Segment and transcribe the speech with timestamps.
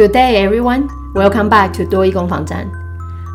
[0.00, 0.88] Good day, everyone.
[1.12, 2.66] Welcome back to 多益攻防站。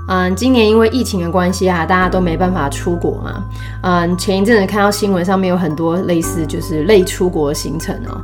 [0.07, 3.43] 嗯，今年因为疫情的关系啊，大家都没办法出国嘛。
[3.83, 8.19] 嗯，前一阵子看到新闻上面有很多类似就是类出国的行程哦。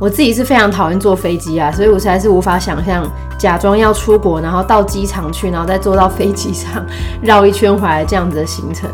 [0.00, 6.84] 我自己是非常讨厌坐飞机啊，所以我实在是无法想象假装要出国，然后到机场去，然后再坐到飞机上
[7.22, 8.90] 绕一圈回来这样子的行程。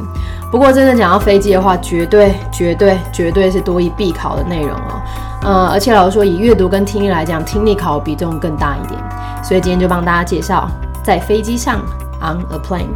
[0.53, 5.01] 不过真的讲到飞机的话，绝对绝对绝对是多一必考的内容哦。
[5.43, 9.01] 呃，而且老实说，以阅读跟听力来讲，听力考比重更大一点。
[9.43, 10.69] 所以今天就帮大家介绍
[11.03, 11.81] 在飞机上。
[12.21, 12.93] on a plane.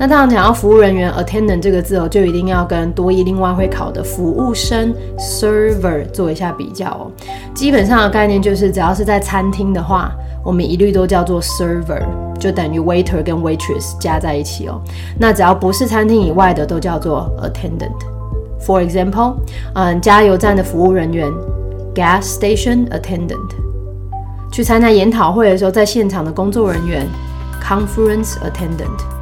[0.00, 7.10] 那当然讲到服务人员 attendant 这个字哦，就一定要跟多一另外会考的服务生 server 做一下比较哦。
[7.52, 10.12] 基本上的概念就是，只要是在餐厅的话，
[10.44, 12.00] 我们一律都叫做 server，
[12.38, 14.80] 就等于 waiter 跟 waitress 加在一起哦。
[15.18, 17.90] 那只要不是餐厅以外的，都叫做 attendant。
[18.64, 19.34] For example，
[19.74, 21.28] 嗯，加油站的服务人员
[21.92, 23.50] gas station attendant。
[24.52, 27.04] 去参加研讨会的时候，在现场的工作人员
[27.60, 29.17] conference attendant。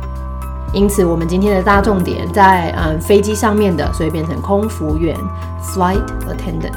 [0.77, 5.17] 因此，我们今天的大重点在嗯飞机上面的，所以变成空服员
[5.63, 6.71] （flight attendant）。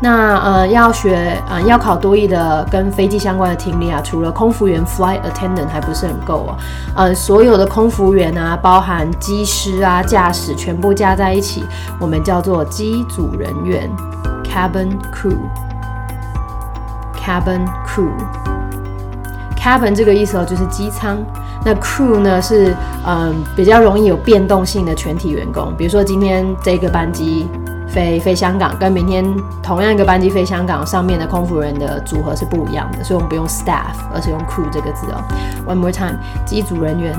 [0.00, 6.56] 那呃要学嗯要考多义的跟飞机相关的听力啊，除了空服员 （flight attendant） 还不是很够啊。
[6.94, 11.64] 呃，所有的空服员啊，包含机师啊、驾驶，全部加在一起，
[11.98, 13.90] 我们叫做机组人员
[14.44, 15.36] （cabin crew）。
[17.16, 18.61] cabin crew。
[19.62, 21.16] Cabin 这个意思哦，就是机舱。
[21.64, 22.74] 那 crew 呢是
[23.06, 27.46] 嗯比较容易有变动性的全体员工，比如说今天这个班机
[27.86, 29.24] 飞飞香港，跟明天
[29.62, 35.22] 同样一个班机飞香港，上面的空服人的组合是不一样的，所以我们不用 staff，而是用 crew 这个字哦。
[35.68, 37.14] One more time，机组人员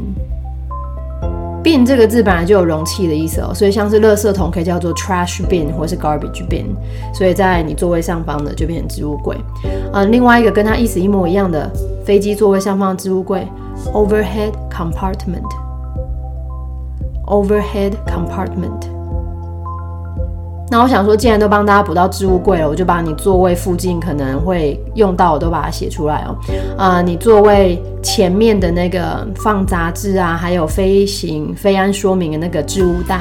[1.62, 6.66] bin 这个字本来就有容器的意思哦，所以像是垃圾桶可以叫做 trash bin 或是 garbage bin，
[7.14, 9.36] 所以在你座位上方的就变成置物柜。
[9.92, 11.70] 嗯，另外一个跟它意思一模一样的
[12.04, 13.46] 飞机座位上方的置物柜
[13.92, 15.46] overhead compartment
[17.26, 18.97] overhead compartment。
[20.70, 26.36] 那我想说，既然都帮大家补到置物柜了，我就把你座位附近可能会用到，我都把它写出来哦。
[26.76, 33.20] 啊，你座位前面的那个放杂志啊，还有飞行飞安说明的那个置物袋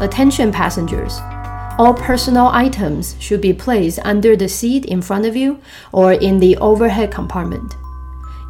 [0.00, 1.18] Attention passengers.
[1.78, 5.60] All personal items should be placed under the seat in front of you
[5.92, 7.76] or in the overhead compartment.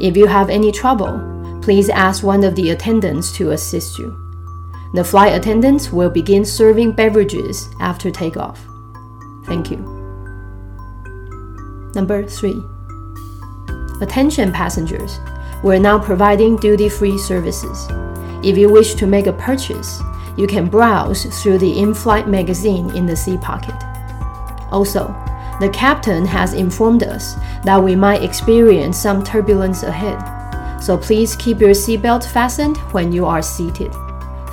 [0.01, 4.17] If you have any trouble, please ask one of the attendants to assist you.
[4.95, 8.65] The flight attendants will begin serving beverages after takeoff.
[9.45, 9.79] Thank you.
[11.95, 12.63] Number three.
[14.01, 15.19] Attention passengers.
[15.63, 17.89] We're now providing duty free services.
[18.45, 20.01] If you wish to make a purchase,
[20.37, 23.75] you can browse through the in flight magazine in the seat pocket.
[24.71, 25.09] Also,
[25.60, 30.18] the captain has informed us that we might experience some turbulence ahead,
[30.82, 33.92] so please keep your seatbelt fastened when you are seated.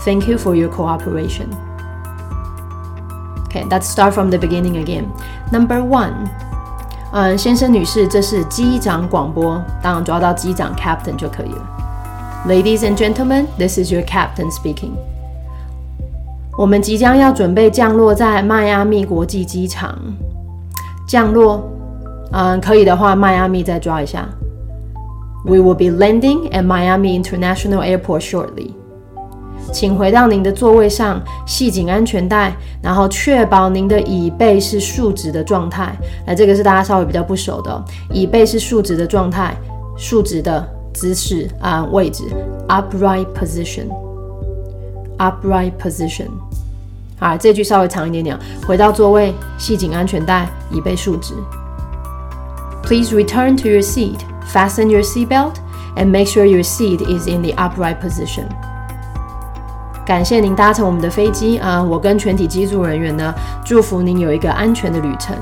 [0.05, 1.55] Thank you for your cooperation.
[3.47, 5.13] Okay, let's start from the beginning again.
[5.51, 6.29] Number one.
[7.13, 11.67] 嗯，先生、女士，这是机长广播，当然抓到机长 captain 就可以了。
[12.47, 14.93] Ladies and gentlemen, this is your captain speaking.
[16.57, 19.99] 我们即将要准备降落在迈阿密国际机场。
[21.08, 21.64] 降落，
[22.32, 24.28] 嗯，可以的话，迈阿密再抓一下。
[25.46, 28.72] We will be landing at Miami International Airport shortly。
[29.72, 35.96] 请回到您的座位上，系紧安全带，然后确保您的椅背是竖直的状态。
[36.26, 39.56] 那，这个是大家稍微比较不熟的，椅背是竖直的状态，
[39.98, 42.24] 竖直的姿势啊，位置
[42.68, 43.88] ，upright position。
[45.18, 46.28] upright position。
[47.18, 48.38] 好，这句稍微长一点点。
[48.68, 51.34] 回到座位，系紧安全带，椅背竖直。
[52.84, 54.20] Please return to your seat,
[54.52, 55.54] fasten your seatbelt,
[55.96, 58.46] and make sure your seat is in the upright position.
[60.06, 61.82] 感谢您搭乘我们的飞机啊！
[61.82, 63.34] 我跟全体机组人员呢，
[63.66, 65.36] 祝福您有一个安全的旅程。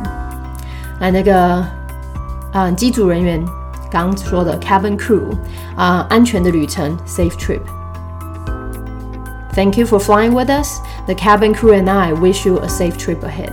[0.99, 1.65] 来，那个
[2.53, 3.43] 啊，机组人员
[3.91, 5.23] 刚说的 cabin crew
[5.75, 7.59] 啊，安全的旅程，safe trip。
[9.52, 10.78] Thank you for flying with us.
[11.06, 13.52] The cabin crew and I wish you a safe trip ahead.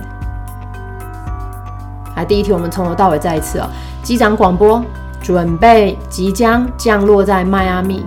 [2.14, 3.68] 来，第一题我们从头到尾再一次哦。
[4.02, 4.82] 机长广播：
[5.20, 8.04] 准备即将降落在迈阿密，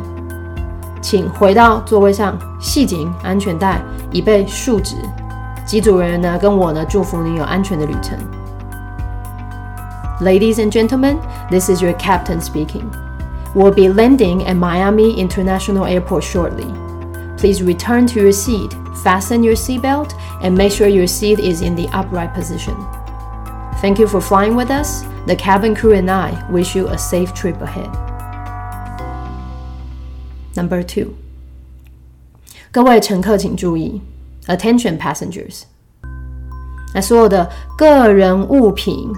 [1.02, 3.82] 请回到座位上，系紧安全带，
[4.12, 4.96] 以备竖直。
[5.66, 8.18] 机组人员呢，跟我呢，祝福您有安全的旅程。
[10.22, 11.18] Ladies and gentlemen,
[11.50, 12.86] this is your captain speaking.
[13.54, 16.83] We'll be landing at Miami International Airport shortly.
[17.44, 18.74] Please return to your seat,
[19.04, 22.76] fasten your seatbelt, and make sure your seat is in the upright position.
[23.82, 25.04] Thank you for flying with us.
[25.26, 27.90] The cabin crew and I wish you a safe trip ahead.
[30.56, 31.14] Number two.
[32.72, 34.02] 各位乘客请注意，
[34.48, 35.64] Attention passengers。
[36.94, 39.10] 那所有的个人物品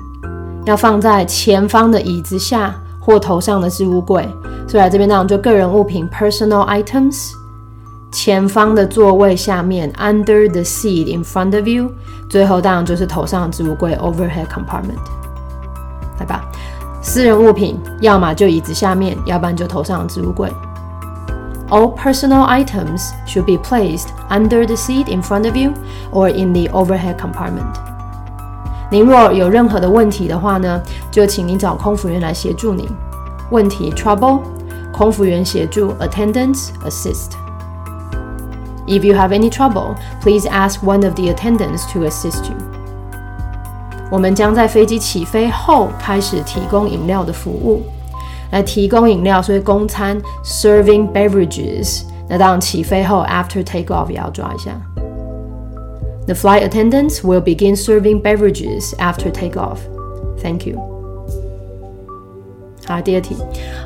[0.65, 4.27] 要放在前方的椅子下或头上的置物柜。
[4.67, 7.31] 所以来这边当就个人物品 （personal items）。
[8.16, 11.92] 前方的座位下面，under the seat in front of you，
[12.30, 14.96] 最后当然就是头上的置物柜，overhead compartment，
[16.18, 16.42] 来吧。
[17.02, 20.50] 私人物品要么就椅子下面，要不然就头上的置物柜。
[21.68, 25.72] All personal items should be placed under the seat in front of you
[26.10, 27.74] or in the overhead compartment。
[28.90, 32.88] 您若有任何的问题的话呢，就请您找空服员来协助您。
[33.50, 34.40] 问题 trouble，
[34.90, 37.32] 空服员协助 attendants assist。
[38.87, 42.57] If you have any trouble, please ask one of the attendants to assist you.
[44.09, 47.83] 我们将在飞机起飞后开始提供饮料的服务，
[48.51, 52.03] 来提供饮料，所以供餐 serving beverages。
[52.27, 54.71] 那当然起飞后 after takeoff 也要抓一下。
[56.25, 59.79] The flight attendants will begin serving beverages after takeoff.
[60.41, 60.94] Thank you.
[62.85, 63.35] 好，第二题，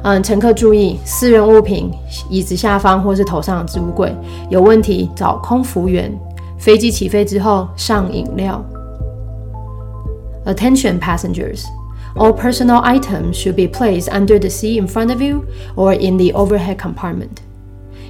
[0.03, 1.91] 嗯，乘客注意，私人物品
[2.29, 4.15] 椅子下方或是头上的置物柜
[4.49, 6.11] 有问题，找空服员。
[6.57, 8.63] 飞机起飞之后上饮料。
[10.45, 11.65] Attention passengers,
[12.15, 15.43] all personal items should be placed under the seat in front of you
[15.75, 17.41] or in the overhead compartment.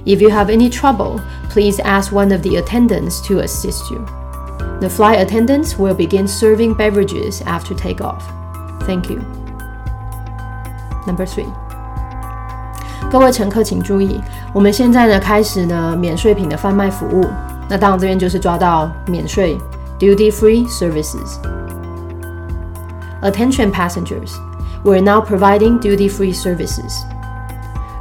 [0.04, 1.20] If you have any trouble,
[1.50, 4.06] please ask one of the attendants to assist you.
[4.80, 8.22] The flight attendants will begin serving beverages after takeoff.
[8.86, 9.20] Thank you.
[11.05, 11.47] Number three，
[13.11, 14.21] 各位乘客请注意，
[14.53, 17.25] 我们现在呢开始呢免税品的贩卖服务。
[17.67, 19.57] 那当然这边就是抓到免税
[19.97, 21.37] duty free services。
[23.21, 24.33] Attention passengers,
[24.83, 27.01] we're now providing duty free services。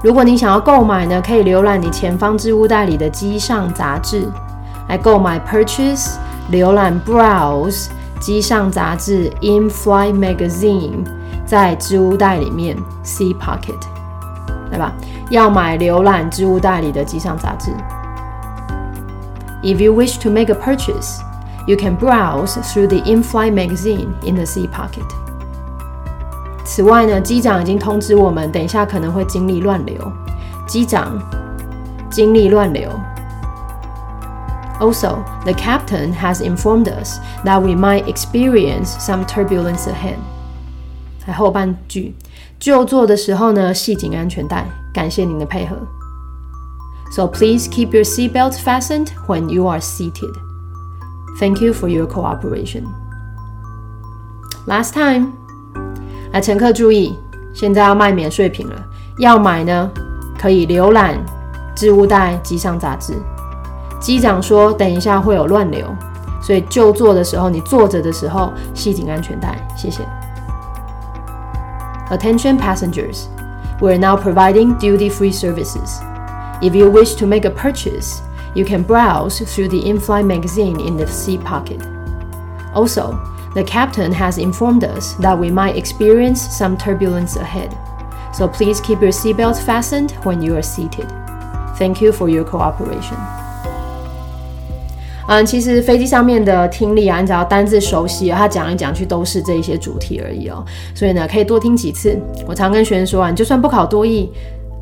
[0.02, 4.26] 如果你想要购买呢，可以浏览你前方置物袋里的机上杂志
[4.88, 6.16] 来购买 purchase，
[6.50, 7.88] 浏览 browse
[8.18, 11.04] 机上杂志 in flight magazine。
[11.49, 13.79] 在置物袋里面 （seat pocket），
[14.69, 14.93] 对吧？
[15.29, 17.71] 要买浏览置物袋里的机上杂志。
[19.63, 21.19] If you wish to make a purchase,
[21.65, 25.05] you can browse through the in-flight magazine in the seat pocket.
[26.63, 29.95] 此外呢，机长已经通知我们，等一下可能会经历乱流。
[30.67, 31.19] 机长
[32.09, 32.89] 经历乱流。
[34.79, 40.17] Also, the captain has informed us that we might experience some turbulence ahead.
[41.32, 42.14] 后半句，
[42.58, 44.66] 就坐的时候呢，系紧安全带。
[44.92, 45.76] 感谢您的配合。
[47.12, 50.32] So please keep your seatbelt fastened when you are seated.
[51.38, 52.84] Thank you for your cooperation.
[54.66, 55.32] Last time.
[56.32, 57.16] 来，乘客注意，
[57.54, 58.74] 现在要卖免税品了。
[59.18, 59.90] 要买呢，
[60.38, 61.18] 可以浏览
[61.74, 63.14] 置物袋机上杂志。
[64.00, 65.86] 机长说，等一下会有乱流，
[66.40, 69.66] 所以就坐的时候，你坐着的时候系紧安全带。
[69.76, 70.06] 谢谢。
[72.10, 73.28] Attention passengers,
[73.80, 76.00] we are now providing duty-free services.
[76.60, 78.20] If you wish to make a purchase,
[78.56, 81.80] you can browse through the in-flight magazine in the seat pocket.
[82.74, 83.12] Also,
[83.54, 87.78] the captain has informed us that we might experience some turbulence ahead,
[88.34, 91.08] so please keep your seatbelt fastened when you are seated.
[91.76, 93.39] Thank you for your cooperation.
[95.30, 100.64] 嗯，其实飞机上面的听力啊，你只要单字熟悉，它讲来讲去都是这一些主题而已哦。
[100.92, 102.18] 所以呢，可以多听几次。
[102.48, 104.28] 我常跟学生说啊，你就算不考多译，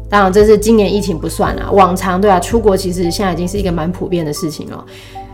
[0.08, 4.82] 当然这是今年疫情不算啊，往常对啊，出国其实现在已经是一个蛮普遍的事情了。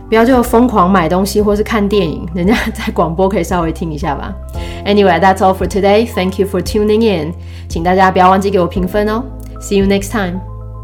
[0.09, 4.35] 不要就疯狂买东西或是看电影，人家在广播可以稍微听一下吧。
[4.85, 6.05] Anyway, that's all for today.
[6.13, 7.33] Thank you for tuning in.
[7.69, 9.23] 请大家不要忘记给我评分哦。
[9.61, 10.54] See you next time.